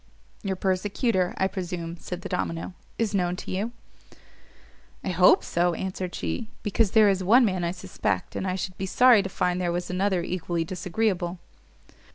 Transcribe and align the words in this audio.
"Your 0.41 0.55
persecutor, 0.55 1.35
I 1.37 1.47
presume," 1.47 1.95
said 1.97 2.23
the 2.23 2.27
domino, 2.29 2.73
"is 2.97 3.13
known 3.13 3.35
to 3.35 3.51
you." 3.51 3.71
"I 5.03 5.09
hope 5.09 5.43
so," 5.43 5.75
answered 5.75 6.15
she, 6.15 6.49
"because 6.63 6.89
there 6.97 7.07
is 7.07 7.23
one 7.23 7.45
man 7.45 7.63
I 7.63 7.69
suspect, 7.69 8.35
and 8.35 8.47
I 8.47 8.55
should 8.55 8.79
be 8.79 8.87
sorry 8.87 9.21
to 9.21 9.29
find 9.29 9.61
there 9.61 9.71
was 9.71 9.91
another 9.91 10.23
equally 10.23 10.63
disagreeable." 10.63 11.37